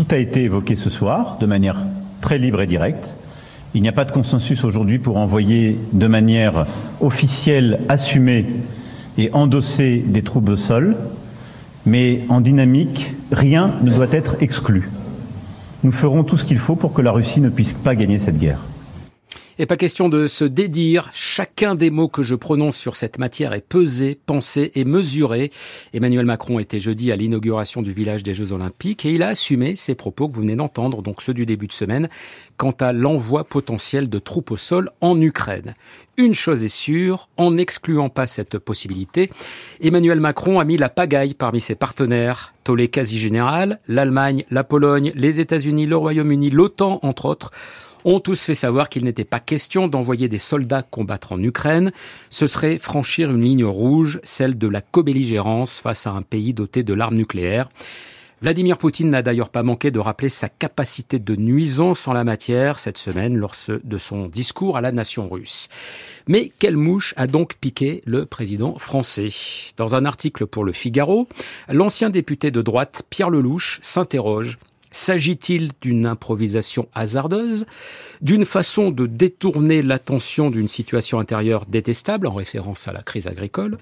[0.00, 1.76] Tout a été évoqué ce soir de manière
[2.22, 3.18] très libre et directe.
[3.74, 6.64] Il n'y a pas de consensus aujourd'hui pour envoyer de manière
[7.02, 8.46] officielle, assumée
[9.18, 10.96] et endosser des troupes au sol,
[11.84, 14.88] mais en dynamique, rien ne doit être exclu.
[15.84, 18.38] Nous ferons tout ce qu'il faut pour que la Russie ne puisse pas gagner cette
[18.38, 18.69] guerre.
[19.62, 21.10] Et pas question de se dédire.
[21.12, 25.50] Chacun des mots que je prononce sur cette matière est pesé, pensé et mesuré.
[25.92, 29.76] Emmanuel Macron était jeudi à l'inauguration du village des Jeux Olympiques et il a assumé
[29.76, 32.08] ses propos que vous venez d'entendre, donc ceux du début de semaine,
[32.56, 35.74] quant à l'envoi potentiel de troupes au sol en Ukraine.
[36.16, 39.30] Une chose est sûre, en n'excluant pas cette possibilité,
[39.82, 42.54] Emmanuel Macron a mis la pagaille parmi ses partenaires.
[42.64, 47.50] Tollé quasi général, l'Allemagne, la Pologne, les États-Unis, le Royaume-Uni, l'OTAN, entre autres,
[48.04, 51.92] ont tous fait savoir qu'il n'était pas question d'envoyer des soldats combattre en Ukraine.
[52.28, 56.82] Ce serait franchir une ligne rouge, celle de la co-belligérance face à un pays doté
[56.82, 57.68] de l'arme nucléaire.
[58.42, 62.78] Vladimir Poutine n'a d'ailleurs pas manqué de rappeler sa capacité de nuisance en la matière
[62.78, 65.68] cette semaine lors de son discours à la nation russe.
[66.26, 69.28] Mais quelle mouche a donc piqué le président français?
[69.76, 71.28] Dans un article pour le Figaro,
[71.68, 74.58] l'ancien député de droite Pierre Lelouch s'interroge
[75.02, 77.64] S'agit-il d'une improvisation hasardeuse,
[78.20, 83.78] d'une façon de détourner l'attention d'une situation intérieure détestable, en référence à la crise agricole,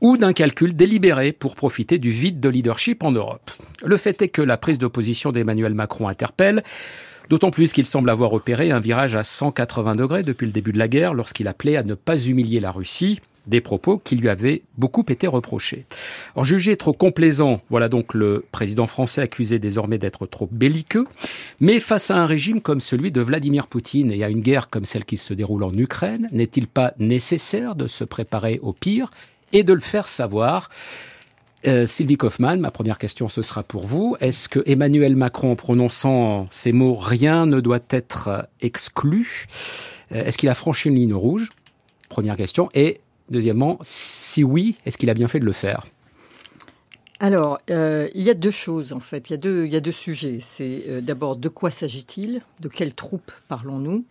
[0.00, 3.50] ou d'un calcul délibéré pour profiter du vide de leadership en Europe?
[3.84, 6.62] Le fait est que la prise d'opposition d'Emmanuel Macron interpelle,
[7.28, 10.78] D'autant plus qu'il semble avoir opéré un virage à 180 degrés depuis le début de
[10.78, 14.62] la guerre lorsqu'il appelait à ne pas humilier la Russie des propos qui lui avaient
[14.78, 15.84] beaucoup été reprochés.
[16.34, 21.06] Alors, jugé trop complaisant, voilà donc le président français accusé désormais d'être trop belliqueux,
[21.60, 24.84] mais face à un régime comme celui de Vladimir Poutine et à une guerre comme
[24.84, 29.10] celle qui se déroule en Ukraine, n'est-il pas nécessaire de se préparer au pire
[29.52, 30.70] et de le faire savoir?
[31.66, 34.16] Euh, Sylvie Kaufmann, ma première question, ce sera pour vous.
[34.20, 39.46] Est-ce que Emmanuel Macron, en prononçant ces mots, rien ne doit être exclu?
[40.10, 41.50] Euh, Est-ce qu'il a franchi une ligne rouge?
[42.08, 42.68] Première question.
[42.74, 42.98] Et
[43.32, 45.86] Deuxièmement, si oui, est-ce qu'il a bien fait de le faire
[47.24, 49.30] alors, euh, il y a deux choses en fait.
[49.30, 50.38] Il y a deux, il y a deux sujets.
[50.40, 52.42] C'est euh, d'abord de quoi s'agit-il?
[52.58, 54.04] De quelles troupes parlons-nous?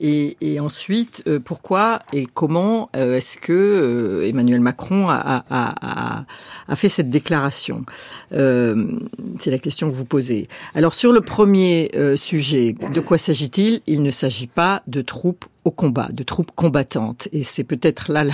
[0.00, 7.84] Et, ensuite, euh, pourquoi et comment est-ce que Emmanuel Macron a, a, fait cette déclaration?
[8.32, 10.48] C'est la question que vous posez.
[10.74, 13.80] Alors, sur le premier sujet, de quoi s'agit-il?
[13.86, 17.28] Il ne s'agit pas de troupes au combat, de troupes combattantes.
[17.32, 18.24] Et c'est peut-être là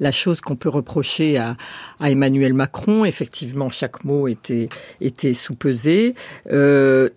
[0.00, 1.56] la, chose qu'on peut reprocher à,
[2.02, 3.04] Emmanuel Macron.
[3.04, 4.68] Effectivement, chaque mot était,
[5.00, 6.14] était sous-pesé.
[6.50, 7.10] Euh,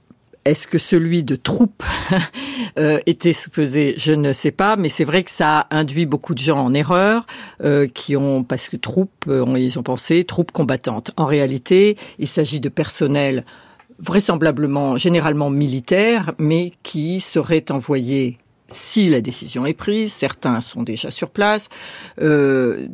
[0.45, 1.83] est-ce que celui de troupes
[2.77, 3.95] euh, était sous-pesé?
[3.97, 6.73] Je ne sais pas, mais c'est vrai que ça a induit beaucoup de gens en
[6.75, 7.25] erreur,
[7.63, 11.11] euh, qui ont parce que troupes, ils ont pensé troupes combattantes.
[11.17, 13.43] En réalité, il s'agit de personnel
[13.97, 21.11] vraisemblablement, généralement militaire, mais qui serait envoyé si la décision est prise, certains sont déjà
[21.11, 21.69] sur place,
[22.21, 22.87] euh,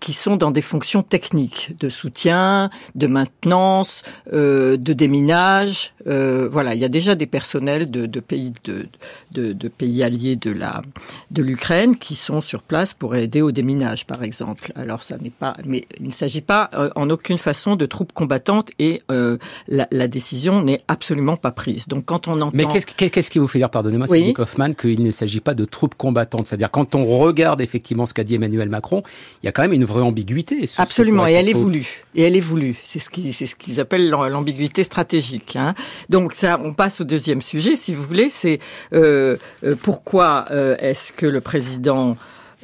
[0.00, 5.92] qui sont dans des fonctions techniques de soutien, de maintenance, euh, de déminage.
[6.06, 8.86] Euh, voilà, il y a déjà des personnels de, de pays de,
[9.32, 10.82] de, de, pays alliés de la
[11.30, 14.72] de l'Ukraine qui sont sur place pour aider au déminage, par exemple.
[14.74, 18.12] Alors ça n'est pas, mais il ne s'agit pas euh, en aucune façon de troupes
[18.12, 19.38] combattantes et euh,
[19.68, 21.88] la, la, décision n'est absolument pas prise.
[21.88, 24.32] Donc quand on entend, mais qu'est-ce, qu'est-ce qui vous fait dire, pardonnez-moi, oui.
[24.32, 26.46] Kaufmann, que il ne s'agit pas de troupes combattantes.
[26.46, 29.02] C'est-à-dire quand on regarde effectivement ce qu'a dit Emmanuel Macron,
[29.42, 30.68] il y a quand même une vraie ambiguïté.
[30.78, 32.04] Absolument, et elle est voulue.
[32.14, 32.76] Et elle est voulue.
[32.82, 35.56] C'est ce qu'ils c'est ce qu'ils appellent l'ambiguïté stratégique.
[35.56, 35.74] Hein.
[36.08, 38.30] Donc ça, on passe au deuxième sujet, si vous voulez.
[38.30, 38.60] C'est
[38.92, 42.16] euh, euh pourquoi euh, est-ce que le président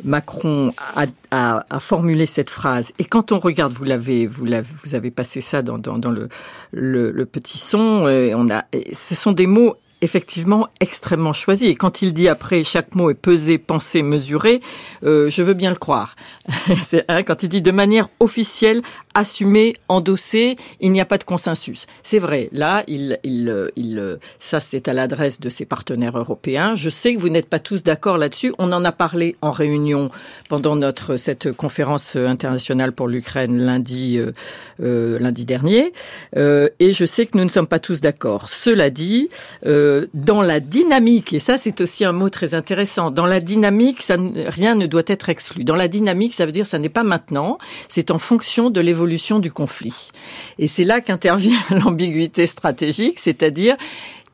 [0.05, 2.93] Macron a, a, a, formulé cette phrase?
[2.99, 6.11] Et quand on regarde, vous l'avez, vous l'avez, vous avez passé ça dans, dans, dans
[6.11, 6.29] le,
[6.73, 8.09] le, le, petit son.
[8.09, 11.67] Et on a, et ce sont des mots effectivement extrêmement choisi.
[11.67, 14.61] Et quand il dit après chaque mot est pesé, pensé, mesuré,
[15.05, 16.17] euh, je veux bien le croire.
[17.09, 18.83] hein, quand il dit de manière officielle,
[19.15, 21.87] assumée, endossée, il n'y a pas de consensus.
[22.03, 22.49] C'est vrai.
[22.53, 26.75] Là, il, il, il, ça c'est à l'adresse de ses partenaires européens.
[26.75, 28.53] Je sais que vous n'êtes pas tous d'accord là-dessus.
[28.59, 30.11] On en a parlé en réunion
[30.49, 34.33] pendant notre cette conférence internationale pour l'Ukraine lundi euh,
[34.81, 35.93] euh, lundi dernier.
[36.37, 38.49] Euh, et je sais que nous ne sommes pas tous d'accord.
[38.49, 39.29] Cela dit.
[39.67, 44.03] Euh, dans la dynamique, et ça c'est aussi un mot très intéressant, dans la dynamique,
[44.47, 45.65] rien ne doit être exclu.
[45.65, 47.59] Dans la dynamique, ça veut dire ça n'est pas maintenant,
[47.89, 50.11] c'est en fonction de l'évolution du conflit.
[50.59, 53.77] Et c'est là qu'intervient l'ambiguïté stratégique, c'est-à-dire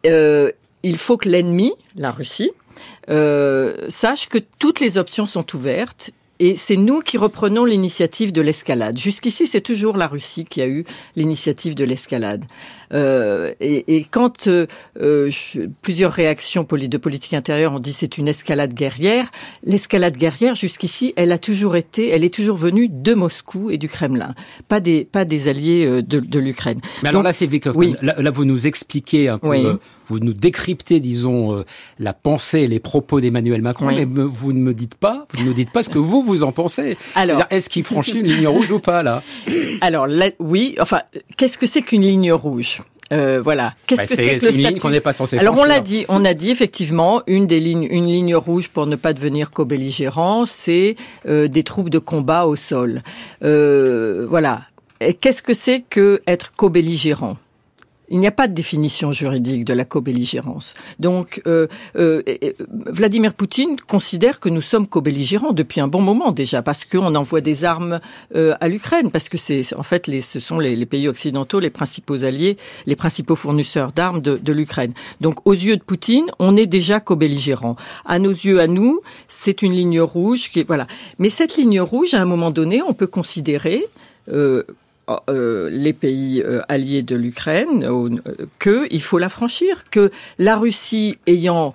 [0.07, 0.51] euh,
[0.83, 2.53] il faut que l'ennemi, la Russie,
[3.09, 8.41] euh, sache que toutes les options sont ouvertes et c'est nous qui reprenons l'initiative de
[8.41, 8.99] l'escalade.
[8.99, 10.85] Jusqu'ici, c'est toujours la Russie qui a eu
[11.15, 12.45] l'initiative de l'escalade.
[12.93, 14.67] Euh, et, et, quand euh,
[15.01, 15.31] euh
[15.83, 19.31] plusieurs réactions de politique intérieure ont dit c'est une escalade guerrière,
[19.65, 23.89] l'escalade guerrière jusqu'ici, elle a toujours été, elle est toujours venue de Moscou et du
[23.89, 24.35] Kremlin,
[24.69, 26.81] pas des pas des alliés de, de l'Ukraine.
[27.03, 27.95] Mais alors là, c'est oui.
[28.03, 29.49] là, là, vous nous expliquez un peu.
[29.49, 29.67] Oui
[30.09, 31.65] vous nous décryptez, disons,
[31.99, 35.55] la pensée, les propos d'Emmanuel Macron, mais vous ne me dites pas, vous ne nous
[35.55, 36.97] dites pas ce que vous vous en pensez.
[37.15, 39.23] Alors, est-ce qu'il franchit une ligne rouge ou pas là
[39.81, 40.07] Alors
[40.39, 41.01] oui, enfin,
[41.37, 42.81] qu'est-ce que c'est qu'une ligne rouge?
[43.13, 43.75] Euh, voilà.
[43.87, 46.05] Qu'est-ce bah, que c'est que le ligne qu'on n'est pas censé Alors on l'a dit,
[46.09, 50.45] on a dit effectivement une des lignes, une ligne rouge pour ne pas devenir co-belligérant,
[50.47, 50.97] c'est
[51.29, 53.03] euh, des troupes de combat au sol.
[53.45, 54.63] Euh, voilà.
[55.21, 57.37] Qu'est-ce que c'est que être co-belligérant?
[58.09, 60.75] Il n'y a pas de définition juridique de la co-belligérance.
[60.99, 61.67] Donc, euh,
[61.97, 62.23] euh,
[62.69, 67.41] Vladimir Poutine considère que nous sommes co-belligérants depuis un bon moment déjà, parce qu'on envoie
[67.41, 68.01] des armes
[68.35, 71.71] euh, à l'Ukraine, parce que c'est en fait les, ce sont les, pays occidentaux les
[71.71, 72.57] principaux alliés,
[72.87, 74.93] les principaux fournisseurs d'armes de, de l'Ukraine.
[75.21, 77.77] Donc, aux yeux de Poutine, on est déjà co-belligérants.
[78.05, 80.87] À nos yeux, à nous, c'est une ligne rouge qui voilà.
[81.19, 83.87] Mais cette ligne rouge, à un moment donné, on peut considérer
[84.33, 84.65] euh,
[85.29, 88.11] euh, les pays euh, alliés de l'Ukraine euh,
[88.59, 91.75] qu'il faut la franchir, que la Russie ayant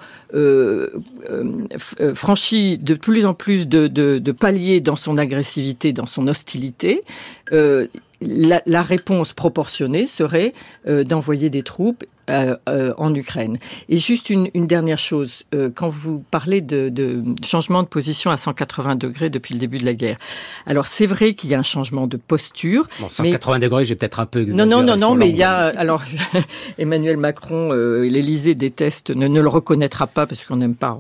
[2.14, 7.04] franchi de plus en plus de, paliers dans son agressivité, dans son hostilité,
[7.52, 10.54] la, réponse proportionnée serait
[10.86, 13.58] d'envoyer des troupes euh, euh, en Ukraine.
[13.90, 18.32] Et juste une, une dernière chose, euh, quand vous parlez de, de, changement de position
[18.32, 20.18] à 180 degrés depuis le début de la guerre,
[20.66, 22.88] alors c'est vrai qu'il y a un changement de posture.
[23.00, 24.66] Bon, 180 degrés, j'ai peut-être un peu exagéré.
[24.66, 26.04] Non, non, non, non, mais il y a alors
[26.78, 30.98] Emmanuel Macron, l'Élysée déteste, ne, ne, le reconnaîtra pas parce qu'on n'aime pas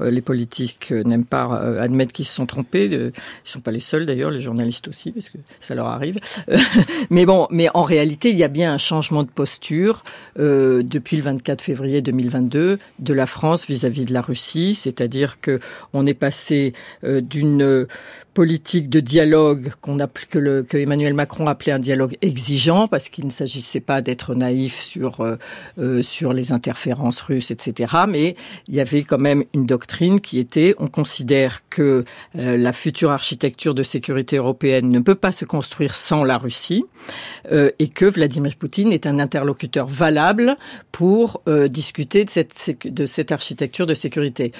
[0.00, 2.86] les politiques n'aiment pas admettre qu'ils se sont trompés.
[2.86, 3.12] Ils
[3.44, 6.18] sont pas les seuls d'ailleurs, les journalistes aussi parce que ça leur arrive.
[7.10, 10.04] mais bon, mais en réalité, il y a bien un changement de posture.
[10.38, 10.47] Euh,
[10.82, 15.60] depuis le 24 février 2022 de la France vis-à-vis de la Russie, c'est-à-dire que
[15.92, 16.72] on est passé
[17.04, 17.86] euh, d'une
[18.38, 23.32] politique de dialogue qu'on que, que Emmanuel Macron appelait un dialogue exigeant parce qu'il ne
[23.32, 25.34] s'agissait pas d'être naïf sur euh,
[25.80, 27.92] euh, sur les interférences russes, etc.
[28.06, 28.36] Mais
[28.68, 32.04] il y avait quand même une doctrine qui était on considère que
[32.36, 36.84] euh, la future architecture de sécurité européenne ne peut pas se construire sans la Russie
[37.50, 40.56] et que Vladimir Poutine est un interlocuteur valable
[40.92, 44.52] pour discuter de cette de cette architecture de sécurité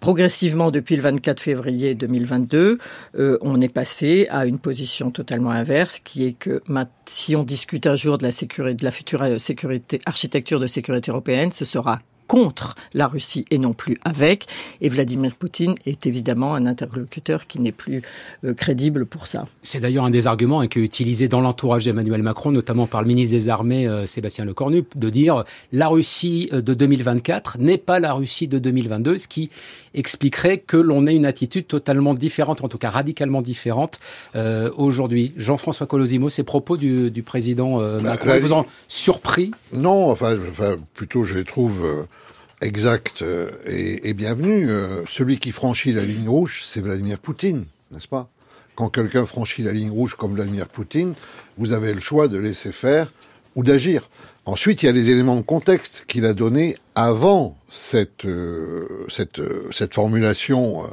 [0.00, 2.78] progressivement depuis le 24 février 2022,
[3.18, 6.62] euh, on est passé à une position totalement inverse, qui est que
[7.06, 10.66] si on discute un jour de la sécurité, de la future euh, sécurité, architecture de
[10.66, 14.46] sécurité européenne, ce sera contre la Russie et non plus avec.
[14.80, 18.02] Et Vladimir Poutine est évidemment un interlocuteur qui n'est plus
[18.44, 19.48] euh, crédible pour ça.
[19.62, 23.02] C'est d'ailleurs un des arguments hein, qui est utilisé dans l'entourage d'Emmanuel Macron, notamment par
[23.02, 25.42] le ministre des Armées euh, Sébastien Lecornu, de dire
[25.72, 29.50] la Russie euh, de 2024 n'est pas la Russie de 2022, ce qui
[29.94, 33.98] expliquerait que l'on ait une attitude totalement différente, en tout cas radicalement différente
[34.76, 35.32] aujourd'hui.
[35.36, 39.50] Jean-François Colosimo, ces propos du, du président bah, Macron vous ont surpris?
[39.72, 42.06] Non, enfin, enfin, plutôt je les trouve
[42.60, 44.70] exact euh, et, bienvenue.
[44.70, 48.28] Euh, celui qui franchit la ligne rouge, c'est Vladimir Poutine, n'est-ce pas?
[48.74, 51.14] Quand quelqu'un franchit la ligne rouge comme Vladimir Poutine,
[51.56, 53.12] vous avez le choix de laisser faire
[53.56, 54.08] ou d'agir.
[54.44, 59.40] Ensuite, il y a les éléments de contexte qu'il a donnés avant cette, euh, cette,
[59.72, 60.84] cette formulation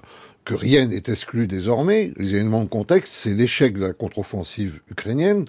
[0.45, 2.11] que rien n'est exclu désormais.
[2.17, 5.45] Les éléments de contexte, c'est l'échec de la contre-offensive ukrainienne,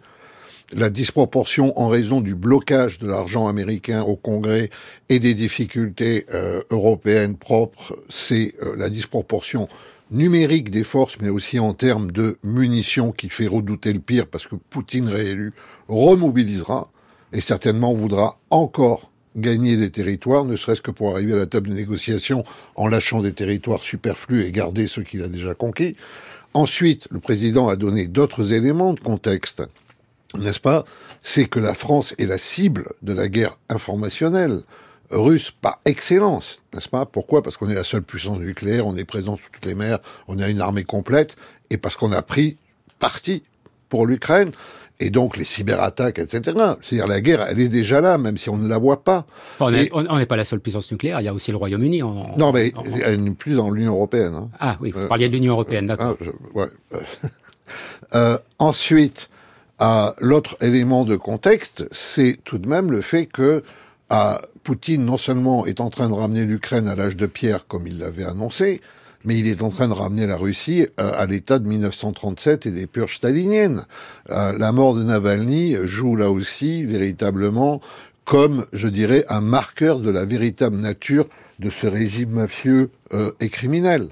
[0.73, 4.71] la disproportion en raison du blocage de l'argent américain au Congrès
[5.09, 9.69] et des difficultés euh, européennes propres, c'est euh, la disproportion
[10.11, 14.47] numérique des forces, mais aussi en termes de munitions qui fait redouter le pire, parce
[14.47, 15.53] que Poutine réélu
[15.89, 16.91] remobilisera
[17.33, 21.69] et certainement voudra encore gagner des territoires, ne serait-ce que pour arriver à la table
[21.69, 22.45] de négociation
[22.75, 25.95] en lâchant des territoires superflus et garder ceux qu'il a déjà conquis.
[26.55, 29.63] Ensuite, le président a donné d'autres éléments de contexte
[30.39, 30.85] n'est-ce pas
[31.23, 34.63] C'est que la France est la cible de la guerre informationnelle
[35.11, 37.07] russe par excellence, n'est-ce pas?
[37.07, 37.43] Pourquoi?
[37.43, 40.39] Parce qu'on est la seule puissance nucléaire, on est présent sur toutes les mers, on
[40.39, 41.37] a une armée complète,
[41.71, 42.57] et parce qu'on a pris
[42.99, 43.43] parti
[43.89, 44.51] pour l'Ukraine,
[44.99, 46.43] et donc les cyberattaques, etc.
[46.81, 49.27] C'est-à-dire la guerre, elle est déjà là, même si on ne la voit pas.
[49.61, 52.01] on n'est pas la seule puissance nucléaire, il y a aussi le Royaume-Uni.
[52.01, 52.73] non, mais
[53.05, 54.35] elle n'est plus dans l'Union européenne.
[54.35, 54.49] Hein.
[54.59, 56.17] Ah oui, vous euh, parliez de l'Union européenne, d'accord.
[56.21, 56.67] Ah, ouais.
[58.15, 59.29] euh, ensuite,
[60.21, 63.63] L'autre élément de contexte, c'est tout de même le fait que
[64.67, 67.99] Poutine non seulement est en train de ramener l'Ukraine à l'âge de pierre comme il
[67.99, 68.81] l'avait annoncé,
[69.25, 72.71] mais il est en train de ramener la Russie euh, à l'état de 1937 et
[72.71, 73.85] des purges staliniennes.
[74.31, 77.81] Euh, la mort de Navalny joue là aussi véritablement
[78.25, 81.29] comme, je dirais, un marqueur de la véritable nature
[81.61, 84.09] de ce régime mafieux euh, et criminel.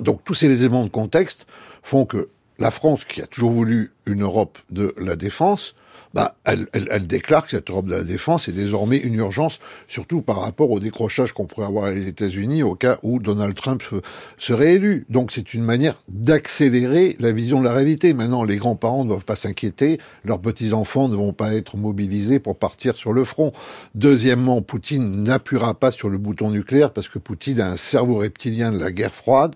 [0.00, 1.46] Donc tous ces éléments de contexte
[1.82, 5.74] font que la France, qui a toujours voulu une Europe de la défense,
[6.14, 6.66] bah, elle,
[7.06, 10.80] déclare que cette Europe de la défense est désormais une urgence, surtout par rapport au
[10.80, 13.82] décrochage qu'on pourrait avoir les États-Unis au cas où Donald Trump
[14.38, 15.06] serait élu.
[15.08, 18.14] Donc c'est une manière d'accélérer la vision de la réalité.
[18.14, 22.56] Maintenant, les grands-parents ne doivent pas s'inquiéter, leurs petits-enfants ne vont pas être mobilisés pour
[22.56, 23.52] partir sur le front.
[23.94, 28.72] Deuxièmement, Poutine n'appuiera pas sur le bouton nucléaire parce que Poutine a un cerveau reptilien
[28.72, 29.54] de la guerre froide.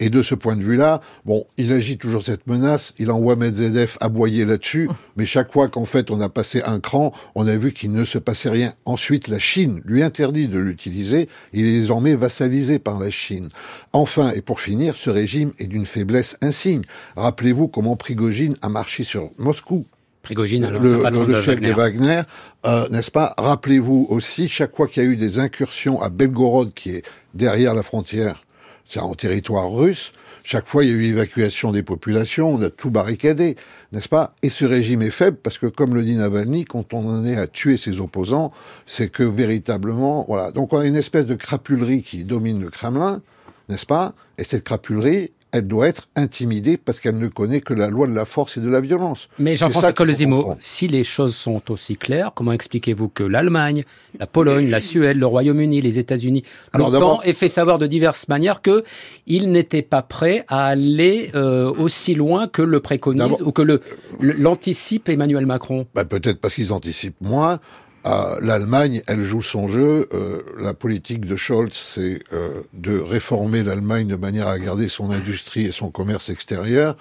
[0.00, 3.96] Et de ce point de vue-là, bon, il agit toujours cette menace, il envoie Medvedev
[4.00, 7.72] aboyer là-dessus, mais chaque fois qu'en fait on a passé un cran, on a vu
[7.72, 8.74] qu'il ne se passait rien.
[8.84, 13.48] Ensuite, la Chine lui interdit de l'utiliser, il est désormais vassalisé par la Chine.
[13.92, 16.82] Enfin, et pour finir, ce régime est d'une faiblesse insigne.
[17.16, 19.86] Rappelez-vous comment Prigogine a marché sur Moscou
[20.22, 21.68] Prigogine, alors le, le de chef Wagner.
[21.68, 22.22] de Wagner,
[22.66, 23.34] euh, n'est-ce pas?
[23.36, 27.02] Rappelez-vous aussi, chaque fois qu'il y a eu des incursions à Belgorod, qui est
[27.34, 28.42] derrière la frontière,
[28.86, 30.12] c'est en territoire russe,
[30.44, 33.56] chaque fois il y a eu évacuation des populations, on a tout barricadé,
[33.92, 34.36] n'est-ce pas?
[34.42, 37.36] Et ce régime est faible parce que, comme le dit Navalny, quand on en est
[37.36, 38.52] à tuer ses opposants,
[38.86, 40.52] c'est que véritablement, voilà.
[40.52, 43.22] Donc on a une espèce de crapulerie qui domine le Kremlin,
[43.70, 44.14] n'est-ce pas?
[44.36, 48.12] Et cette crapulerie, elle doit être intimidée parce qu'elle ne connaît que la loi de
[48.14, 49.28] la force et de la violence.
[49.38, 53.84] Mais Jean-François Colosimo, si les choses sont aussi claires, comment expliquez-vous que l'Allemagne,
[54.18, 56.42] la Pologne, la Suède, le Royaume-Uni, les États-Unis,
[56.74, 58.82] l'OTAN aient fait savoir de diverses manières que
[59.28, 63.80] ils n'étaient pas prêts à aller euh, aussi loin que le préconise ou que le-
[64.20, 65.86] l'anticipe Emmanuel Macron?
[65.94, 67.60] Bah, peut-être parce qu'ils anticipent moins.
[68.06, 70.08] Euh, L'Allemagne, elle joue son jeu.
[70.12, 75.10] Euh, la politique de Scholz, c'est euh, de réformer l'Allemagne de manière à garder son
[75.10, 76.96] industrie et son commerce extérieur.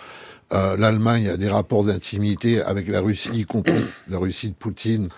[0.52, 5.10] L'Allemagne a des rapports d'intimité avec la Russie, y compris la Russie de Poutine,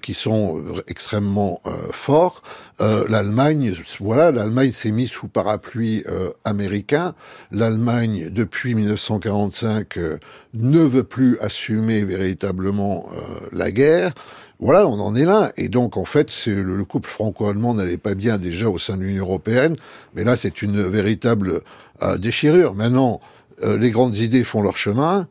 [0.00, 1.60] qui sont extrêmement
[1.90, 2.42] forts.
[2.78, 6.02] L'Allemagne, voilà, l'Allemagne s'est mise sous parapluie
[6.46, 7.14] américain.
[7.50, 10.18] L'Allemagne, depuis 1945, euh,
[10.54, 13.10] ne veut plus assumer véritablement
[13.52, 14.14] la guerre.
[14.60, 15.52] Voilà, on en est là.
[15.56, 18.96] Et donc, en fait, c'est le, le couple franco-allemand n'allait pas bien déjà au sein
[18.96, 19.76] de l'Union européenne,
[20.14, 21.62] mais là, c'est une véritable
[22.02, 22.74] euh, déchirure.
[22.74, 23.20] Maintenant,
[23.62, 25.26] euh, les grandes idées font leur chemin.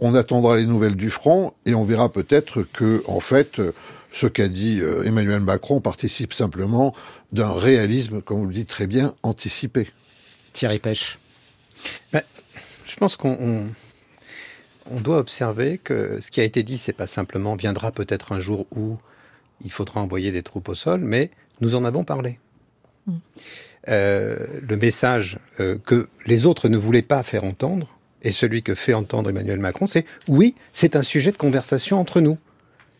[0.00, 3.72] On attendra les nouvelles du front et on verra peut-être que, en fait, euh,
[4.12, 6.94] ce qu'a dit euh, Emmanuel Macron participe simplement
[7.32, 9.88] d'un réalisme, comme vous le dites très bien, anticipé.
[10.52, 11.18] Thierry Pêche.
[12.12, 13.68] Je pense qu'on
[14.90, 18.40] on, doit observer que ce qui a été dit, c'est pas simplement viendra peut-être un
[18.40, 18.98] jour où
[19.64, 21.30] il faudra envoyer des troupes au sol, mais
[21.60, 22.38] nous en avons parlé.
[23.88, 28.74] Euh, le message euh, que les autres ne voulaient pas faire entendre, et celui que
[28.74, 32.38] fait entendre Emmanuel Macron, c'est oui, c'est un sujet de conversation entre nous.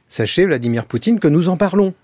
[0.08, 1.94] Sachez, Vladimir Poutine, que nous en parlons.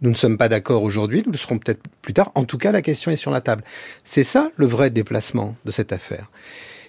[0.00, 2.30] Nous ne sommes pas d'accord aujourd'hui, nous le serons peut-être plus tard.
[2.34, 3.64] En tout cas, la question est sur la table.
[4.04, 6.30] C'est ça le vrai déplacement de cette affaire.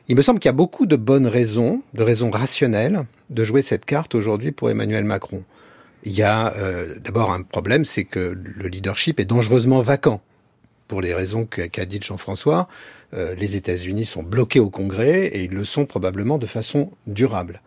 [0.10, 3.62] Il me semble qu'il y a beaucoup de bonnes raisons, de raisons rationnelles, de jouer
[3.62, 5.44] cette carte aujourd'hui pour Emmanuel Macron.
[6.04, 10.20] Il y a euh, d'abord un problème, c'est que le leadership est dangereusement vacant.
[10.88, 12.68] Pour les raisons qu'a qu'a dit Jean-François,
[13.13, 17.62] euh, les États-Unis sont bloqués au Congrès et ils le sont probablement de façon durable.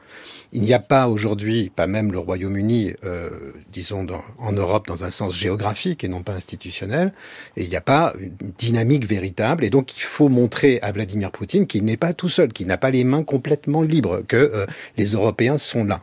[0.52, 3.30] Il n'y a pas aujourd'hui, pas même le Royaume-Uni, euh,
[3.72, 4.06] disons
[4.38, 7.12] en Europe dans un sens géographique et non pas institutionnel,
[7.56, 9.64] et il n'y a pas une dynamique véritable.
[9.64, 12.76] Et donc il faut montrer à Vladimir Poutine qu'il n'est pas tout seul, qu'il n'a
[12.76, 14.66] pas les mains complètement libres, que euh,
[14.98, 16.02] les Européens sont là.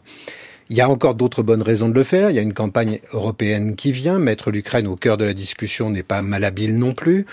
[0.71, 2.29] Il y a encore d'autres bonnes raisons de le faire.
[2.29, 4.19] Il y a une campagne européenne qui vient.
[4.19, 7.25] Mettre l'Ukraine au cœur de la discussion n'est pas malhabile non plus.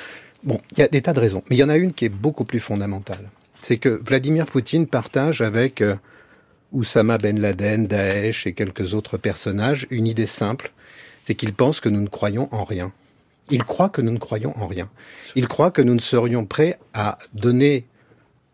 [0.46, 1.42] Bon, il y a des tas de raisons.
[1.50, 3.28] Mais il y en a une qui est beaucoup plus fondamentale.
[3.62, 5.96] C'est que Vladimir Poutine partage avec euh,
[6.72, 10.72] Oussama Ben Laden, Daesh et quelques autres personnages une idée simple.
[11.24, 12.92] C'est qu'il pense que nous ne croyons en rien.
[13.50, 14.88] Il croit que nous ne croyons en rien.
[15.34, 17.84] Il croit que nous ne serions prêts à donner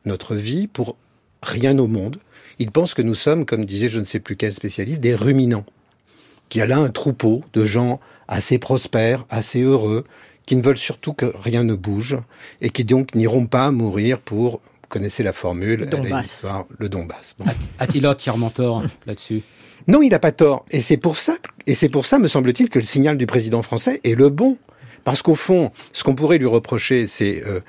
[0.07, 0.97] notre vie pour
[1.43, 2.19] rien au monde.
[2.59, 5.67] Il pense que nous sommes, comme disait je ne sais plus quel spécialiste, des ruminants.
[6.49, 10.05] Qu'il y a là un troupeau de gens assez prospères, assez heureux,
[10.47, 12.19] qui ne veulent surtout que rien ne bouge
[12.61, 16.27] et qui donc n'iront pas mourir pour, vous connaissez la formule, Le Donbass.
[16.27, 17.35] histoire, le Donbass.
[17.39, 17.45] Bon.
[17.79, 19.43] A-t-il entièrement tort là-dessus?
[19.89, 20.65] Non, il n'a pas tort.
[20.71, 23.63] Et c'est pour ça, et c'est pour ça, me semble-t-il, que le signal du président
[23.63, 24.59] français est le bon.
[25.05, 27.61] Parce qu'au fond, ce qu'on pourrait lui reprocher, c'est euh,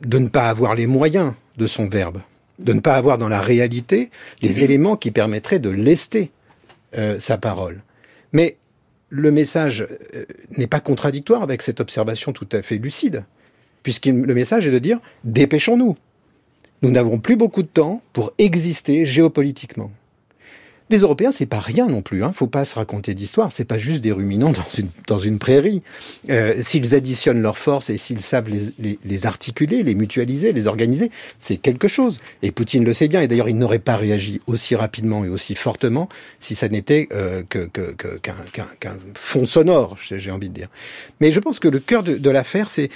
[0.00, 2.20] de ne pas avoir les moyens de son verbe,
[2.58, 4.10] de ne pas avoir dans la réalité
[4.40, 6.30] les éléments qui permettraient de lester
[6.96, 7.82] euh, sa parole.
[8.32, 8.56] Mais
[9.14, 10.24] le message euh,
[10.56, 13.24] n'est pas contradictoire avec cette observation tout à fait lucide.
[13.82, 15.96] puisque le message est de dire dépêchons-nous.
[16.80, 19.90] Nous n'avons plus beaucoup de temps pour exister géopolitiquement.
[20.90, 22.22] Les Européens, c'est pas rien non plus.
[22.24, 22.32] Hein.
[22.34, 23.52] Faut pas se raconter d'histoire.
[23.52, 25.82] C'est pas juste des ruminants dans une dans une prairie.
[26.30, 31.10] Euh, s'ils additionnent leurs forces et s'ils savent les, les, articuler, les mutualiser, les organiser,
[31.38, 32.20] c'est quelque chose.
[32.42, 33.20] Et Poutine le sait bien.
[33.20, 36.08] Et d'ailleurs, il n'aurait pas réagi aussi rapidement et aussi fortement
[36.40, 38.34] si ça n'était euh, que qu'un
[38.80, 40.68] qu'un fond sonore, j'ai envie de dire.
[41.20, 42.90] Mais je pense que le cœur de, de l'affaire, c'est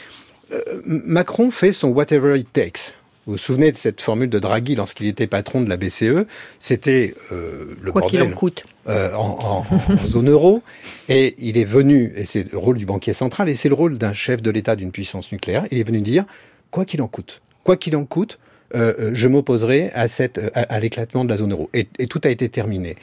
[0.52, 2.94] euh, Macron fait son whatever it takes.
[3.26, 6.26] Vous vous souvenez de cette formule de Draghi lorsqu'il était patron de la BCE
[6.60, 8.64] C'était euh, le Quoi qu'il en coûte.
[8.88, 9.64] Euh, en,
[10.06, 10.62] zone euro.
[11.08, 13.98] Et il est venu, et c'est le rôle du banquier central, et c'est le rôle
[13.98, 16.24] d'un chef de l'État d'une puissance nucléaire, il est venu dire,
[16.70, 18.38] quoi qu'il en coûte, quoi qu'il en coûte,
[18.76, 21.68] euh, je m'opposerai à, cette, à, l'éclatement de la zone euro.
[21.74, 22.94] Et, et, tout a été terminé.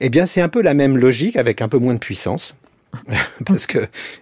[0.00, 2.54] Eh bien, c'est un peu la même logique, avec un peu moins de puissance.
[3.46, 3.78] parce que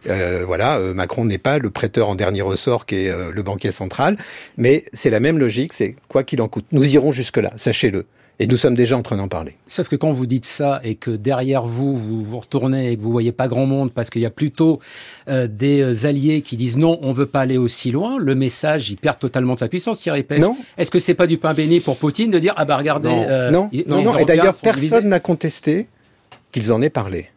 [0.09, 3.43] euh, voilà, euh, Macron n'est pas le prêteur en dernier ressort qui est euh, le
[3.43, 4.17] banquier central,
[4.57, 6.67] mais c'est la même logique, c'est quoi qu'il en coûte.
[6.73, 8.07] Nous irons jusque-là, sachez-le.
[8.43, 9.55] Et nous sommes déjà en train d'en parler.
[9.67, 13.03] Sauf que quand vous dites ça et que derrière vous, vous vous retournez et que
[13.03, 14.81] vous voyez pas grand monde parce qu'il y a plutôt
[15.29, 19.19] des alliés qui disent non, on veut pas aller aussi loin, le message, il perd
[19.19, 20.25] totalement de sa puissance, Thierry.
[20.39, 20.57] Non.
[20.79, 23.11] Est-ce que c'est pas du pain béni pour Poutine de dire, ah bah regardez.
[23.11, 25.89] Non, non, non, Et d'ailleurs, personne n'a contesté
[26.51, 27.29] qu'ils en aient parlé.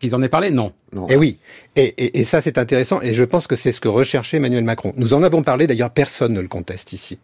[0.00, 0.50] Qu'ils en aient parlé?
[0.50, 0.72] Non.
[0.94, 1.36] Et eh oui.
[1.76, 3.02] Et, ça, c'est intéressant.
[3.02, 4.94] Et je pense que c'est ce que recherchait Emmanuel Macron.
[4.96, 5.66] Nous en avons parlé.
[5.66, 7.18] D'ailleurs, personne ne le conteste ici.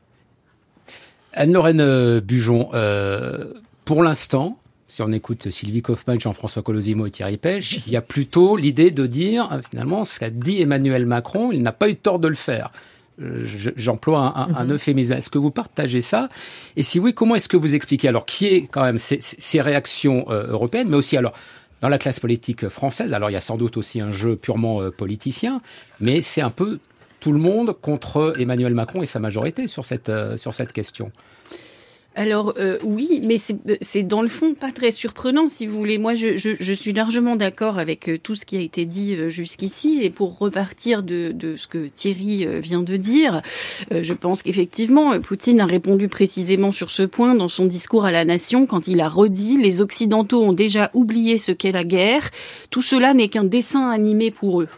[1.33, 3.53] Anne-Lorraine euh, Bujon, euh,
[3.87, 8.03] pour l'instant, si on écoute Sylvie Kaufmann, Jean-François Colosimo et Thierry Pêche, il y a
[8.03, 11.97] plutôt l'idée de dire, euh, finalement, ce qu'a dit Emmanuel Macron, il n'a pas eu
[11.97, 12.73] tort de le faire.
[13.19, 14.73] J'emploie un, mhm.
[14.73, 15.15] euphémisme.
[15.15, 16.29] Est-ce que vous partagez ça?
[16.77, 18.09] Et si oui, comment est-ce que vous expliquez?
[18.09, 21.33] Alors qui est quand même ces, ces réactions européennes, mais aussi alors
[21.81, 23.13] dans la classe politique française.
[23.15, 25.61] Alors il y a sans doute aussi un jeu purement euh, politicien,
[26.01, 26.79] mais c'est un peu
[27.21, 31.11] tout le monde contre Emmanuel Macron et sa majorité sur cette, euh, sur cette question.
[32.19, 33.37] Alors euh, oui, mais
[33.83, 35.99] c'est dans le fond pas très surprenant si vous voulez.
[35.99, 40.01] Moi, je, suis largement d'accord avec euh, tout ce qui a été dit euh, jusqu'ici.
[40.03, 43.43] Et pour repartir de, de, ce que Thierry vient de dire,
[43.91, 48.25] je pense qu'effectivement, Poutine a répondu précisément sur ce point dans son discours à la
[48.25, 52.31] nation quand il a redit les Occidentaux ont déjà oublié ce qu'est la guerre.
[52.71, 54.69] Tout cela n'est qu'un dessin animé pour eux.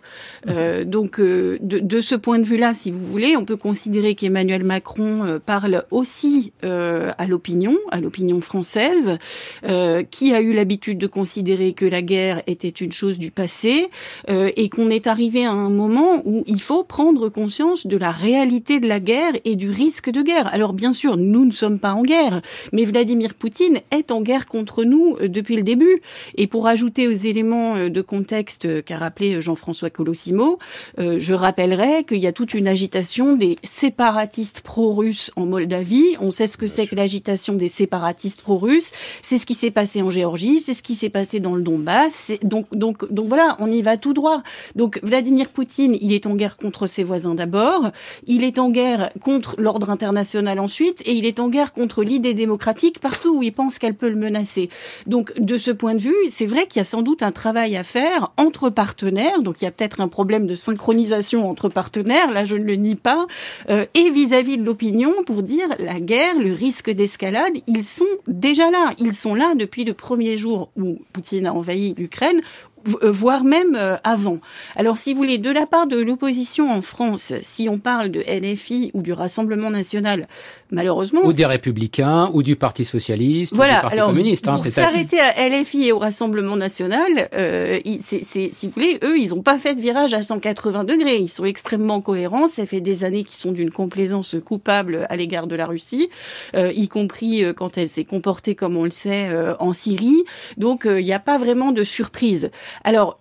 [0.48, 4.64] Euh, donc, de, de, ce point de vue-là, si vous voulez, on peut considérer qu'Emmanuel
[4.64, 9.18] Macron parle aussi à l'opinion, à l'opinion française,
[9.64, 13.88] euh, qui a eu l'habitude de considérer que la guerre était une chose du passé
[14.30, 18.11] euh, et qu'on est arrivé à un moment où il faut prendre conscience de la
[18.11, 20.46] réalité de la guerre et du risque de guerre.
[20.52, 22.40] Alors bien sûr, nous ne sommes pas en guerre,
[22.72, 26.02] mais Vladimir Poutine est en guerre contre nous euh, depuis le début.
[26.37, 29.90] Et pour ajouter aux éléments de contexte qu'a rappelé Jean-François
[30.38, 30.59] Colossimo,
[30.98, 36.16] je rappellerai qu'il y a toute une agitation des séparatistes pro-russes en Moldavie.
[36.20, 38.92] On sait ce que c'est que l'agitation des séparatistes pro-russes.
[39.22, 42.33] C'est ce qui s'est passé en Géorgie, c'est ce qui s'est passé dans le Donbass.
[42.42, 44.42] Donc, donc, donc voilà, on y va tout droit.
[44.77, 47.90] Donc Vladimir Poutine, il est en guerre contre ses voisins d'abord,
[48.27, 52.35] il est en guerre contre l'ordre international ensuite, et il est en guerre contre l'idée
[52.35, 54.70] démocratique partout où il pense qu'elle peut le menacer.
[55.07, 57.77] Donc de ce point de vue, c'est vrai qu'il y a sans doute un travail
[57.77, 59.42] à faire entre partenaires.
[59.42, 62.74] Donc il y a peut-être un problème de synchronisation entre partenaires, là je ne le
[62.74, 63.28] nie pas,
[63.70, 67.85] euh, et vis-à-vis -vis de l'opinion pour dire la guerre, le risque des escalade, ils
[67.85, 68.90] sont déjà là.
[68.98, 72.40] Ils sont là depuis le premier jour où Poutine a envahi l'Ukraine,
[72.85, 74.38] voire même euh, avant.
[74.77, 78.21] Alors, si vous voulez, de la part de l'opposition en France, si on parle de
[78.21, 80.27] LFI ou du Rassemblement national,
[80.71, 81.23] malheureusement.
[81.25, 84.49] Ou des Républicains, ou du Parti Socialiste, voilà, ou du Parti alors, Communiste.
[84.49, 89.19] Hein, pour s'arrêter à LFI et au Rassemblement national, euh, c'est, si vous voulez, eux,
[89.19, 91.17] ils n'ont pas fait de virage à 180 degrés.
[91.17, 92.49] Ils sont extrêmement cohérents.
[92.49, 96.09] Ça fait des années qu'ils sont d'une complaisance coupable à l'égard de la Russie,
[96.57, 100.25] euh, y compris euh, quand elle s'est comportée, comme on le sait, euh, en Syrie.
[100.57, 102.51] Donc, il n'y a pas vraiment de surprise.
[102.85, 103.18] Alors,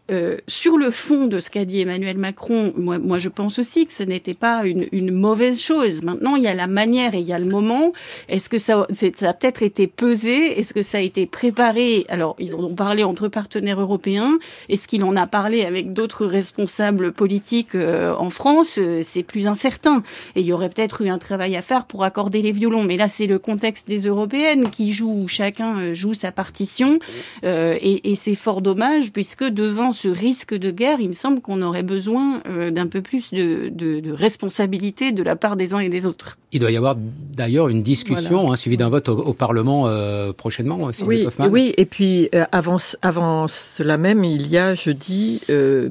[0.47, 3.93] sur le fond de ce qu'a dit Emmanuel Macron, moi, moi, je pense aussi que
[3.93, 6.03] ce n'était pas une, une mauvaise chose.
[6.03, 7.93] Maintenant, il y a la manière et il y a le moment.
[8.29, 10.60] Est-ce que ça, ça a peut-être été pesé?
[10.60, 12.05] Est-ce que ça a été préparé?
[12.10, 14.38] Alors, ils en ont parlé entre partenaires européens.
[14.69, 18.77] Est-ce qu'il en a parlé avec d'autres responsables politiques euh, en France?
[18.77, 20.03] Euh, C'est plus incertain.
[20.36, 22.83] Et il y aurait peut-être eu un travail à faire pour accorder les violons.
[22.83, 26.99] Mais là, c'est le contexte des européennes qui jouent, chacun euh, joue sa partition.
[27.43, 31.62] et, et c'est fort dommage, puisque devant ce risque de guerre, il me semble qu'on
[31.62, 35.89] aurait besoin d'un peu plus de, de, de responsabilité de la part des uns et
[35.89, 36.38] des autres.
[36.54, 40.78] Il doit y avoir d'ailleurs une discussion hein, suivie d'un vote au, Parlement euh, prochainement
[40.78, 41.04] aussi.
[41.04, 45.89] Oui, oui, et puis euh, avant, avant cela même, il y a jeudi, euh,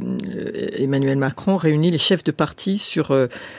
[0.78, 3.14] Emmanuel Macron réunit les chefs de parti sur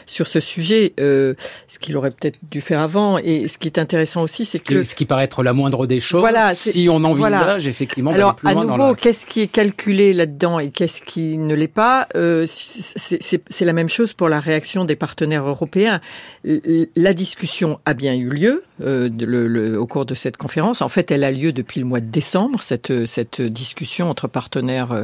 [0.08, 3.20] sur ce sujet, ce qu'il aurait peut-être dû faire avant.
[3.20, 6.00] Et ce qui est intéressant aussi, c'est que ce qui paraît être la moindre des
[6.00, 6.22] choses.
[6.22, 8.12] Voilà, si on envisage effectivement.
[8.12, 12.08] Alors plus à nouveau, qu'est-ce qui est calculé là-dedans et qu'est-ce qui ne l'est pas
[12.46, 16.02] C'est la même chose pour la réaction des partenaires européens.
[16.44, 20.82] La discussion a bien eu lieu euh, au cours de cette conférence.
[20.82, 24.92] En fait, elle a lieu depuis le mois de décembre, cette, cette discussion entre partenaires
[24.92, 25.04] euh,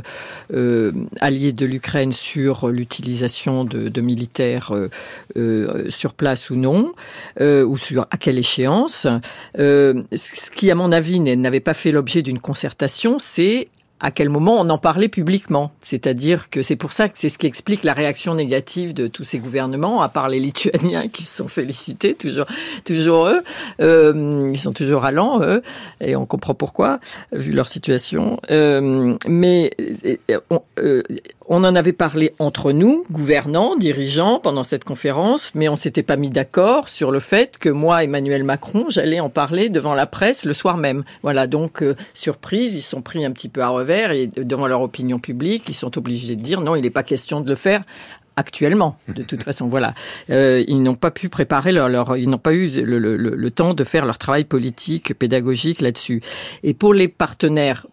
[0.54, 4.90] euh alliés de l'Ukraine sur l'utilisation de, de, militaires euh,
[5.38, 6.94] euh, sur place ou non,
[7.40, 9.08] ou sur à quelle échéance.
[9.56, 13.70] ce qui, à mon avis, n'avait pas fait l'objet d'une concertation, c'est
[14.04, 15.72] à quel moment on en parlait publiquement.
[15.80, 19.24] C'est-à-dire que c'est pour ça que c'est ce qui explique la réaction négative de tous
[19.24, 22.46] ces gouvernements, à part les Lituaniens qui se sont félicités, toujours,
[22.84, 23.42] toujours eux.
[23.80, 25.64] Euh, ils sont toujours allants, eux,
[26.02, 27.00] et on comprend pourquoi,
[27.32, 28.42] vu leur situation.
[28.52, 29.72] Euh, mais
[30.06, 31.04] euh, on, euh,
[31.48, 36.18] on en avait parlé entre nous, gouvernants, dirigeants, pendant cette conférence, mais on s'était pas
[36.18, 40.46] mis d'accord sur le fait que moi, Emmanuel Macron, j'allais en parler devant la presse
[40.46, 41.04] le soir même.
[41.22, 44.82] Voilà, donc euh, surprise, ils sont pris un petit peu à revers et devant leur
[44.82, 47.84] opinion publique, ils sont obligés de dire non, il n'est pas question de le faire
[48.36, 48.98] actuellement.
[49.08, 49.94] De toute façon, voilà,
[50.30, 53.52] euh, ils n'ont pas pu préparer leur, leur ils n'ont pas eu le, le, le,
[53.52, 56.22] temps de faire leur travail politique, pédagogique là-dessus.
[56.64, 57.88] Et pour les partenaires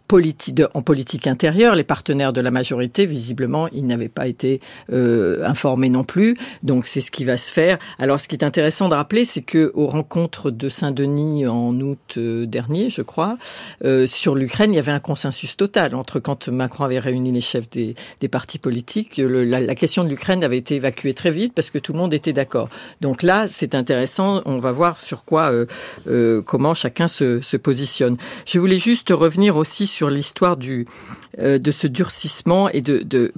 [0.74, 4.60] en politique intérieure, les partenaires de la majorité, visiblement, ils n'avaient pas été
[4.92, 6.36] euh, informés non plus.
[6.62, 7.78] Donc c'est ce qui va se faire.
[7.98, 12.14] Alors, ce qui est intéressant de rappeler, c'est que aux rencontres de Saint-Denis en août
[12.16, 13.38] euh, dernier, je crois,
[13.84, 17.40] euh, sur l'Ukraine, il y avait un consensus total entre quand Macron avait réuni les
[17.40, 21.30] chefs des, des partis politiques, le, la, la question de l'Ukraine avait été évacuée très
[21.30, 22.68] vite parce que tout le monde était d'accord.
[23.00, 24.42] Donc là, c'est intéressant.
[24.44, 25.66] On va voir sur quoi, euh,
[26.06, 28.16] euh, comment chacun se, positionne.
[28.46, 30.86] Je voulais juste revenir aussi sur l'histoire du
[31.38, 33.32] euh, de ce durcissement et de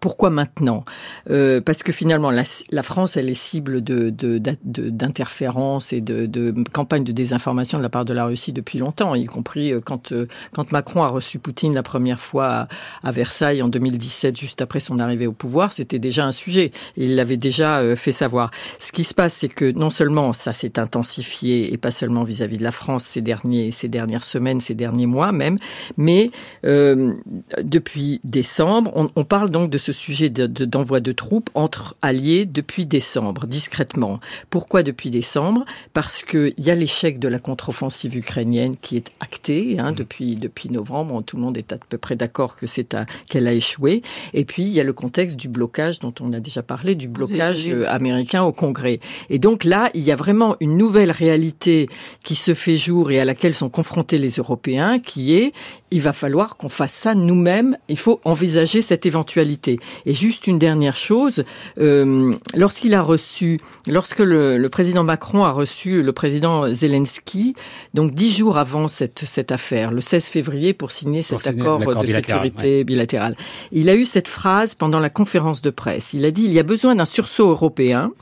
[0.00, 0.84] pourquoi maintenant
[1.30, 2.44] euh, Parce que finalement, la,
[2.82, 8.26] France, elle est cible d'interférences et de, campagnes de désinformation de la part de la
[8.26, 10.12] Russie depuis longtemps, y compris quand
[10.52, 12.68] quand Macron a reçu Poutine la première fois
[13.02, 16.72] à, Versailles en 2017, juste après son arrivée au pouvoir, c'était déjà un sujet.
[16.96, 18.50] Il l'avait déjà euh, fait savoir.
[18.78, 22.58] Ce qui se passe, c'est que non seulement ça s'est intensifié, et pas seulement vis-à-vis
[22.58, 25.58] de la France ces, derniers, dernières semaines, ces derniers mois même,
[25.96, 26.30] mais
[26.64, 27.14] euh,
[27.62, 32.46] depuis décembre, on, on, parle donc de ce sujet d'envoi de, de, troupes entre alliés
[32.46, 34.18] depuis décembre, discrètement.
[34.50, 35.64] Pourquoi depuis décembre?
[35.92, 39.94] Parce qu'il y a l'échec de la contre-offensive ukrainienne qui est acté hein, mmh.
[39.94, 41.22] depuis, depuis novembre.
[41.24, 42.96] Tout le monde est à peu près d'accord que c'est
[43.28, 44.02] qu'elle a échoué.
[44.34, 47.08] Et puis, il y a le contexte du blocage dont on a déjà parlé, du
[47.08, 49.00] blocage euh, américain au Congrès.
[49.30, 51.88] Et donc là, il y a vraiment une nouvelle réalité
[52.24, 55.52] qui se fait jour et à laquelle sont confrontés les Européens, qui est,
[55.92, 59.78] il va falloir qu'on fasse ça nous-mêmes, il faut envisager cette éventualité.
[60.06, 61.44] Et juste une dernière chose,
[61.78, 67.54] euh, lorsqu'il a reçu, lorsque le, le, président Macron a reçu le président Zelensky,
[67.94, 72.06] donc dix jours avant cette, cette affaire, le 16 février, pour signer cet accord, de
[72.06, 72.84] sécurité ouais.
[72.84, 73.36] bilatéral,
[73.70, 76.58] il a eu cette phrase pendant la conférence de presse il a dit il y
[76.58, 78.12] a besoin d'un sursaut européen.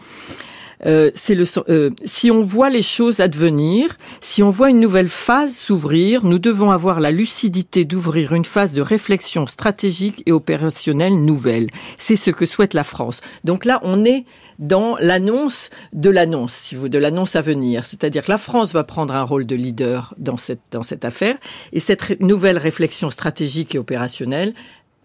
[0.87, 5.09] Euh, c'est le euh, si on voit les choses advenir, si on voit une nouvelle
[5.09, 11.23] phase s'ouvrir, nous devons avoir la lucidité d'ouvrir une phase de réflexion stratégique et opérationnelle
[11.23, 11.67] nouvelle.
[11.99, 13.21] C'est ce que souhaite la France.
[13.45, 14.25] Donc là, on est
[14.59, 17.87] dans l'annonce de l'annonce, si vous de l'annonce à venir.
[17.87, 21.37] C'est-à-dire que la France va prendre un rôle de leader dans cette dans cette affaire
[21.73, 24.55] et cette nouvelle réflexion stratégique et opérationnelle,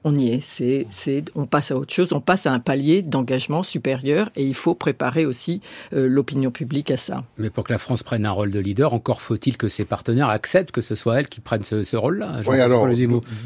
[0.05, 0.39] on y est.
[0.41, 4.45] C'est, c'est, on passe à autre chose, on passe à un palier d'engagement supérieur et
[4.45, 5.61] il faut préparer aussi
[5.93, 7.25] euh, l'opinion publique à ça.
[7.37, 10.29] Mais pour que la France prenne un rôle de leader, encore faut-il que ses partenaires
[10.29, 12.33] acceptent que ce soit elle qui prenne ce, ce rôle-là.
[12.45, 12.87] Oui, alors,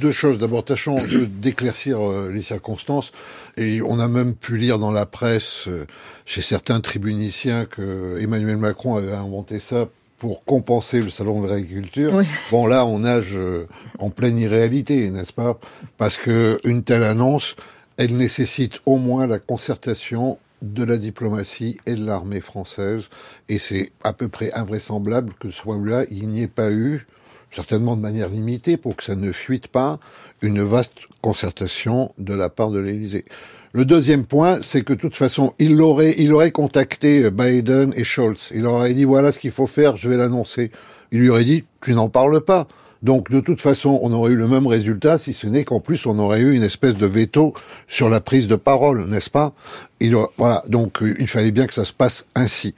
[0.01, 0.37] deux choses.
[0.37, 0.97] D'abord, tâchons
[1.41, 3.13] d'éclaircir euh, les circonstances.
[3.55, 5.87] Et on a même pu lire dans la presse, euh,
[6.25, 9.87] chez certains tribuniciens, que Emmanuel Macron avait inventé ça
[10.19, 12.13] pour compenser le salon de l'agriculture.
[12.13, 12.25] Oui.
[12.51, 15.57] Bon, là, on nage euh, en pleine irréalité, n'est-ce pas?
[15.97, 17.55] Parce que une telle annonce,
[17.97, 23.09] elle nécessite au moins la concertation de la diplomatie et de l'armée française,
[23.47, 27.07] et c'est à peu près invraisemblable que ce soit-là, il n'y ait pas eu,
[27.49, 29.99] certainement de manière limitée, pour que ça ne fuite pas,
[30.41, 33.25] une vaste concertation de la part de l'Élysée.
[33.71, 38.03] Le deuxième point, c'est que de toute façon, il aurait, il aurait contacté Biden et
[38.03, 38.49] Scholz.
[38.51, 40.71] Il aurait dit voilà ce qu'il faut faire, je vais l'annoncer.
[41.11, 42.67] Il lui aurait dit tu n'en parles pas.
[43.03, 46.07] Donc de toute façon, on aurait eu le même résultat, si ce n'est qu'en plus
[46.07, 47.53] on aurait eu une espèce de veto
[47.87, 49.53] sur la prise de parole, n'est-ce pas?
[50.01, 52.73] Il, voilà, donc euh, il fallait bien que ça se passe ainsi.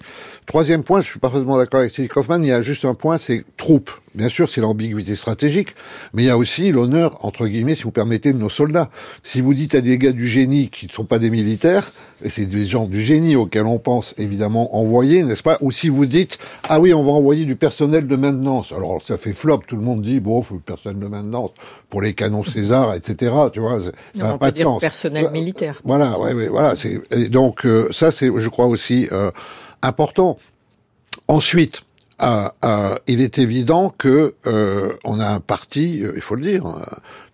[0.46, 3.18] Troisième point, je suis parfaitement d'accord avec Steve Kaufman, il y a juste un point,
[3.18, 3.92] c'est troupes.
[4.14, 5.70] Bien sûr, c'est l'ambiguïté stratégique,
[6.14, 8.90] mais il y a aussi l'honneur, entre guillemets, si vous permettez, de nos soldats.
[9.24, 12.30] Si vous dites à des gars du génie qui ne sont pas des militaires, et
[12.30, 15.58] c'est des gens du génie auxquels on pense évidemment envoyer, n'est-ce pas?
[15.62, 18.72] Ou si vous dites, ah oui, on va envoyer du personnel de maintenance.
[18.72, 21.52] Alors ça fait flop, tout le monde dit, bon, faut le personnel de maintenance
[21.90, 23.34] pour les canons César, etc.
[23.54, 23.80] Tu vois,
[24.16, 24.82] ça n'a pas de sens.
[24.82, 25.82] personnel militaire.
[25.86, 26.76] Voilà, ouais, ouais, voilà.
[26.76, 29.32] C'est donc euh, ça, c'est, je crois aussi euh,
[29.82, 30.38] important.
[31.28, 31.82] Ensuite,
[32.22, 36.66] euh, euh, il est évident que euh, on a un parti, il faut le dire,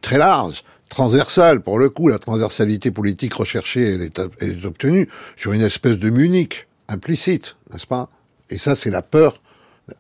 [0.02, 1.62] très large, transversal.
[1.62, 6.68] Pour le coup, la transversalité politique recherchée, elle est obtenue sur une espèce de Munich
[6.88, 8.10] implicite, n'est-ce pas?
[8.50, 9.42] Et ça, c'est la peur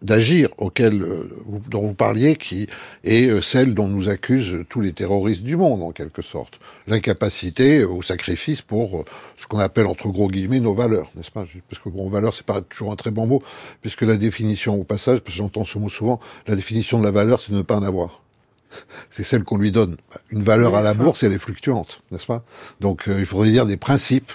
[0.01, 1.29] d'agir auquel euh,
[1.69, 2.67] dont vous parliez, qui
[3.03, 6.59] est euh, celle dont nous accusent tous les terroristes du monde, en quelque sorte.
[6.87, 9.05] L'incapacité au sacrifice pour euh,
[9.37, 11.45] ce qu'on appelle, entre gros guillemets, nos valeurs, n'est-ce pas?
[11.69, 13.41] Parce que bon, valeur, c'est pas toujours un très bon mot,
[13.81, 17.11] puisque la définition, au passage, parce que j'entends ce mot souvent, la définition de la
[17.11, 18.21] valeur, c'est de ne pas en avoir
[19.09, 19.95] c'est celle qu'on lui donne.
[20.29, 22.43] Une valeur à la bourse, elle est fluctuante, n'est-ce pas?
[22.81, 24.33] Donc il faudrait dire des principes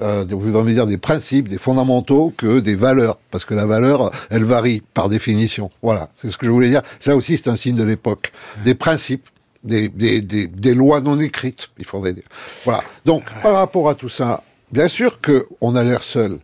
[0.00, 4.10] euh, vous envie dire des principes, des fondamentaux que des valeurs, parce que la valeur,
[4.30, 5.70] elle varie par définition.
[5.82, 6.82] Voilà, c'est ce que je voulais dire.
[7.00, 8.32] Ça aussi, c'est un signe de l'époque.
[8.64, 9.28] Des principes,
[9.64, 12.24] des, des, des, des, lois non écrites, il faudrait dire.
[12.64, 12.82] Voilà.
[13.04, 16.38] Donc, par rapport à tout ça, bien sûr que on a l'air seul,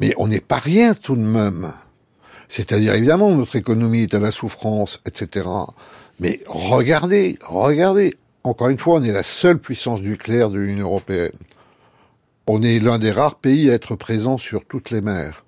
[0.00, 1.72] mais on n'est pas rien tout de même.
[2.48, 5.48] C'est-à-dire, évidemment, notre économie est à la souffrance, etc.
[6.20, 8.14] Mais regardez, regardez.
[8.44, 11.32] Encore une fois, on est la seule puissance nucléaire de l'Union européenne.
[12.46, 15.44] On est l'un des rares pays à être présent sur toutes les mers.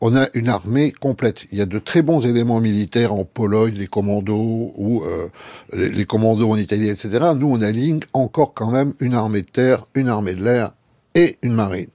[0.00, 1.44] On a une armée complète.
[1.50, 5.28] Il y a de très bons éléments militaires en Pologne, les commandos ou euh,
[5.72, 7.32] les, commandos en Italie, etc.
[7.36, 10.72] Nous, on aligne encore quand même une armée de terre, une armée de l'air
[11.14, 11.90] et une marine,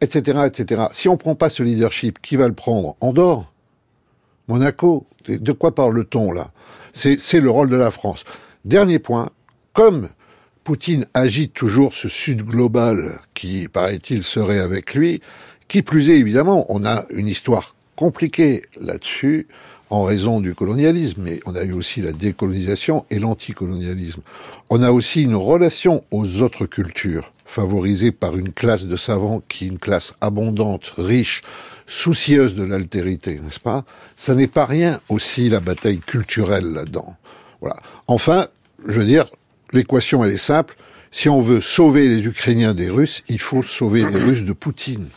[0.00, 0.82] etc., etc.
[0.92, 2.96] Si on prend pas ce leadership, qui va le prendre?
[3.00, 3.50] Andorre,
[4.46, 5.06] Monaco?
[5.26, 6.50] De quoi parle-t-on là?
[6.92, 8.24] C'est le rôle de la France.
[8.64, 9.30] Dernier point.
[9.72, 10.08] Comme
[10.68, 15.22] Poutine agite toujours ce Sud global qui, paraît-il, serait avec lui.
[15.66, 19.46] Qui plus est, évidemment, on a une histoire compliquée là-dessus
[19.88, 24.20] en raison du colonialisme, mais on a eu aussi la décolonisation et l'anticolonialisme.
[24.68, 29.64] On a aussi une relation aux autres cultures, favorisée par une classe de savants qui
[29.64, 31.40] est une classe abondante, riche,
[31.86, 33.86] soucieuse de l'altérité, n'est-ce pas?
[34.16, 37.16] Ça n'est pas rien aussi la bataille culturelle là-dedans.
[37.62, 37.76] Voilà.
[38.06, 38.48] Enfin,
[38.86, 39.30] je veux dire,
[39.72, 40.76] l'équation elle est simple.
[41.10, 45.08] Si on veut sauver les Ukrainiens des Russes, il faut sauver les Russes de Poutine.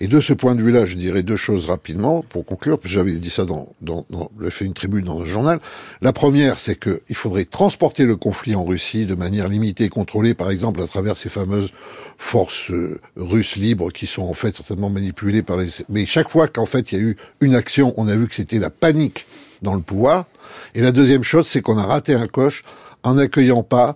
[0.00, 3.12] Et de ce point de vue-là, je dirais deux choses rapidement pour conclure, que j'avais
[3.12, 5.58] dit ça dans, dans, dans j'ai fait une tribune dans un journal.
[6.00, 10.34] La première, c'est qu'il faudrait transporter le conflit en Russie de manière limitée et contrôlée,
[10.34, 11.72] par exemple à travers ces fameuses
[12.18, 15.68] forces euh, russes libres qui sont en fait certainement manipulées par les.
[15.88, 18.34] Mais chaque fois qu'en fait il y a eu une action, on a vu que
[18.34, 19.26] c'était la panique
[19.62, 20.26] dans le pouvoir.
[20.74, 22.62] Et la deuxième chose, c'est qu'on a raté un coche
[23.06, 23.94] en n'accueillant pas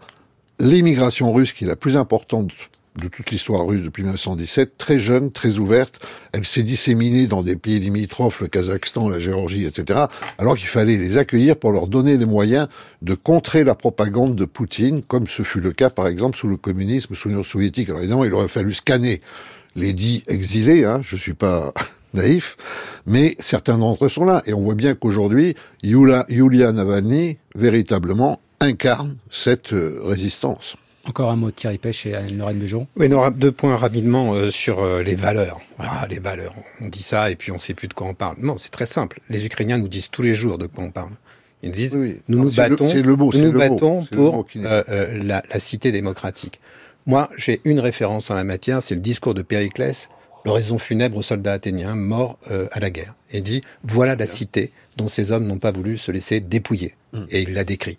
[0.61, 2.53] l'immigration russe qui est la plus importante
[3.01, 6.01] de toute l'histoire russe depuis 1917, très jeune, très ouverte.
[6.33, 10.05] Elle s'est disséminée dans des pays limitrophes, le Kazakhstan, la Géorgie, etc.
[10.38, 12.68] Alors qu'il fallait les accueillir pour leur donner les moyens
[13.03, 16.57] de contrer la propagande de Poutine, comme ce fut le cas, par exemple, sous le
[16.57, 17.88] communisme, sous l'Union soviétique.
[17.88, 19.23] Alors évidemment, il aurait fallu scanner
[19.75, 20.85] les dits exilés.
[20.85, 21.73] Hein, je suis pas
[22.14, 22.57] naïf,
[23.07, 24.42] mais certains d'entre eux sont là.
[24.46, 30.77] Et on voit bien qu'aujourd'hui, Yulia Navalny, véritablement, incarne cette euh, résistance.
[31.07, 32.87] Encore un mot de Thierry Pêche et Anne-Lorraine Bejon.
[32.96, 35.61] Oui, deux points rapidement euh, sur euh, les valeurs.
[35.79, 36.55] Voilà, les valeurs.
[36.81, 38.37] On dit ça et puis on ne sait plus de quoi on parle.
[38.38, 39.20] Non, c'est très simple.
[39.31, 41.12] Les Ukrainiens nous disent tous les jours de quoi on parle.
[41.62, 46.59] Ils nous disent, nous nous battons, nous battons pour la, la, cité démocratique.
[47.07, 50.09] Moi, j'ai une référence en la matière, c'est le discours de Périclès,
[50.46, 52.38] l'oraison funèbre aux soldats athéniens morts
[52.73, 53.14] à la guerre.
[53.31, 56.94] Et dit, voilà la cité dont ces hommes n'ont pas voulu se laisser dépouiller.
[57.12, 57.27] Hum.
[57.31, 57.99] Et il l'a décrit.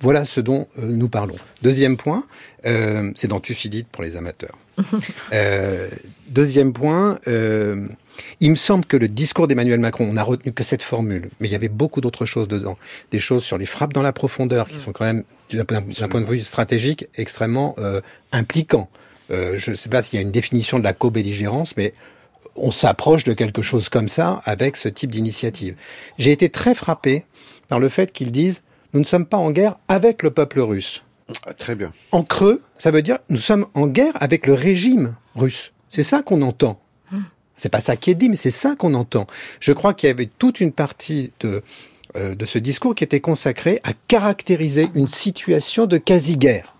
[0.00, 1.34] Voilà ce dont euh, nous parlons.
[1.62, 2.24] Deuxième point,
[2.66, 4.56] euh, c'est dans Thucydide pour les amateurs.
[5.32, 5.88] euh,
[6.28, 7.86] deuxième point, euh,
[8.40, 11.48] il me semble que le discours d'Emmanuel Macron, on n'a retenu que cette formule, mais
[11.48, 12.78] il y avait beaucoup d'autres choses dedans.
[13.10, 14.82] Des choses sur les frappes dans la profondeur, qui hum.
[14.82, 15.64] sont quand même, d'un
[16.08, 18.00] point de vue stratégique, extrêmement euh,
[18.32, 18.88] impliquants.
[19.30, 21.92] je ne sais pas s'il y a une définition de la co-belligérance, mais
[22.56, 25.74] on s'approche de quelque chose comme ça avec ce type d'initiative.
[26.18, 27.24] J'ai été très frappé
[27.68, 31.02] par le fait qu'ils disent nous ne sommes pas en guerre avec le peuple russe.
[31.46, 31.92] Ah, très bien.
[32.12, 35.72] En creux, ça veut dire nous sommes en guerre avec le régime russe.
[35.88, 36.80] C'est ça qu'on entend.
[37.56, 39.28] C'est pas ça qui est dit, mais c'est ça qu'on entend.
[39.60, 41.62] Je crois qu'il y avait toute une partie de,
[42.16, 46.74] euh, de ce discours qui était consacrée à caractériser une situation de quasi-guerre.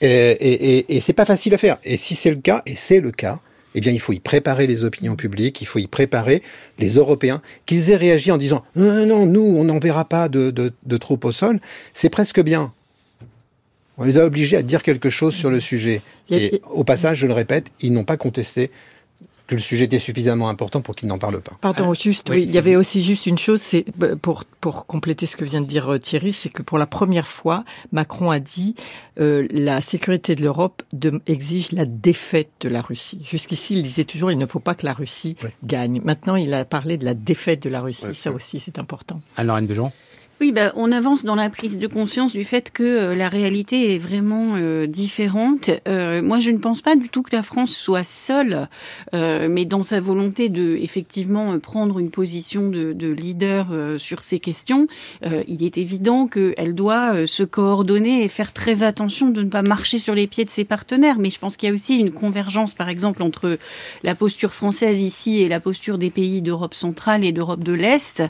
[0.00, 1.76] Et, et, et c'est pas facile à faire.
[1.84, 3.40] Et si c'est le cas, et c'est le cas,
[3.74, 6.42] eh bien, il faut y préparer les opinions publiques, il faut y préparer
[6.78, 10.72] les Européens, qu'ils aient réagi en disant non, non, nous, on n'enverra pas de, de,
[10.84, 11.60] de troupes au sol.
[11.92, 12.72] C'est presque bien.
[13.96, 16.02] On les a obligés à dire quelque chose sur le sujet.
[16.30, 18.70] Et au passage, je le répète, ils n'ont pas contesté
[19.46, 21.52] que le sujet était suffisamment important pour qu'il n'en parle pas.
[21.60, 24.86] Pardon, ah, juste, oui, il y avait aussi juste une chose, c'est bah, pour pour
[24.86, 28.30] compléter ce que vient de dire euh, Thierry, c'est que pour la première fois, Macron
[28.30, 28.74] a dit
[29.20, 30.82] euh, la sécurité de l'Europe
[31.26, 33.20] exige la défaite de la Russie.
[33.24, 36.00] Jusqu'ici, il disait toujours il ne faut pas que la Russie gagne.
[36.02, 38.14] Maintenant, il a parlé de la défaite de la Russie.
[38.14, 39.20] Ça aussi, c'est important.
[39.36, 39.92] Alors, Anne Bejon
[40.40, 43.94] oui, bah, on avance dans la prise de conscience du fait que euh, la réalité
[43.94, 45.70] est vraiment euh, différente.
[45.86, 48.68] Euh, moi, je ne pense pas du tout que la France soit seule,
[49.12, 53.68] mais dans sa volonté de effectivement prendre une position de, de leader
[53.98, 54.86] sur ces questions,
[55.46, 59.98] il est évident qu'elle doit se coordonner et faire très attention de ne pas marcher
[59.98, 61.18] sur les pieds de ses partenaires.
[61.18, 63.58] Mais je pense qu'il y a aussi une convergence, par exemple, entre
[64.02, 68.22] la posture française ici et la posture des pays d'Europe centrale et d'Europe de l'Est,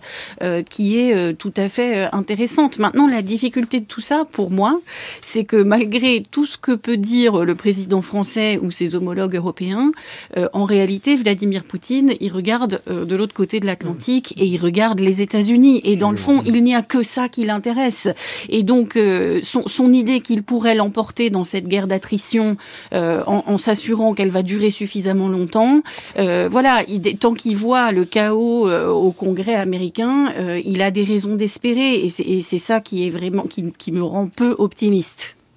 [0.68, 2.78] qui est tout à fait euh, intéressante.
[2.78, 4.80] Maintenant, la difficulté de tout ça, pour moi,
[5.22, 9.92] c'est que malgré tout ce que peut dire le président français ou ses homologues européens,
[10.36, 14.58] euh, en réalité, Vladimir Poutine, il regarde euh, de l'autre côté de l'Atlantique et il
[14.58, 15.80] regarde les États-Unis.
[15.84, 18.08] Et dans le fond, il n'y a que ça qui l'intéresse.
[18.48, 18.98] Et donc,
[19.42, 22.56] son, idée qu'il pourrait l'emporter dans cette guerre d'attrition
[22.92, 25.82] en, s'assurant qu'elle va durer suffisamment longtemps,
[26.16, 30.32] voilà, il, tant qu'il voit le chaos au Congrès américain,
[30.64, 34.54] il a des raisons d'espérer et c'est ça qui est vraiment qui, me rend peu
[34.58, 35.36] optimiste.